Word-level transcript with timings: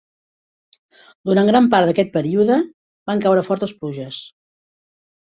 Durant 1.29 1.49
gran 1.49 1.67
part 1.73 1.89
d'aquest 1.89 2.09
període 2.15 2.57
van 3.11 3.21
caure 3.27 3.43
fortes 3.51 3.75
pluges. 3.83 4.17